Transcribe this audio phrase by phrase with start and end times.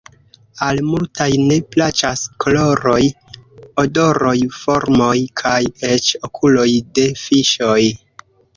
[0.67, 2.97] Al multaj ne plaĉas koloroj,
[3.83, 5.13] odoroj, formoj
[5.45, 5.61] kaj
[5.93, 7.81] eĉ okuloj de fiŝoj.